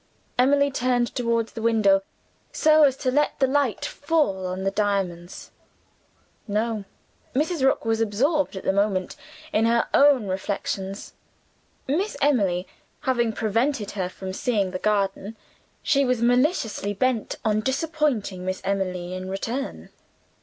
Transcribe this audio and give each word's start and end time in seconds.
Emily 0.39 0.71
turned 0.71 1.13
toward 1.13 1.49
the 1.49 1.61
window, 1.61 2.01
so 2.51 2.85
as 2.85 2.97
to 2.97 3.11
let 3.11 3.37
the 3.37 3.45
light 3.45 3.85
fall 3.85 4.47
on 4.47 4.63
the 4.63 4.71
diamonds. 4.71 5.51
No: 6.47 6.85
Mrs. 7.35 7.63
Rook 7.63 7.85
was 7.85 8.01
absorbed, 8.01 8.55
at 8.55 8.63
the 8.63 8.73
moment, 8.73 9.15
in 9.53 9.67
her 9.67 9.87
own 9.93 10.25
reflections. 10.27 11.13
Miss 11.87 12.17
Emily, 12.19 12.67
having 13.01 13.31
prevented 13.31 13.91
her 13.91 14.09
from 14.09 14.33
seeing 14.33 14.71
the 14.71 14.79
garden, 14.79 15.37
she 15.83 16.03
was 16.03 16.19
maliciously 16.19 16.95
bent 16.95 17.35
on 17.45 17.59
disappointing 17.59 18.43
Miss 18.43 18.59
Emily 18.65 19.13
in 19.13 19.29
return. 19.29 19.89